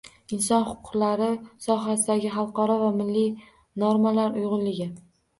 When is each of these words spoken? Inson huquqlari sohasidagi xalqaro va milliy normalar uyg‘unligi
Inson 0.35 0.63
huquqlari 0.67 1.25
sohasidagi 1.65 2.31
xalqaro 2.37 2.77
va 2.85 2.87
milliy 3.01 3.27
normalar 3.83 4.39
uyg‘unligi 4.41 4.89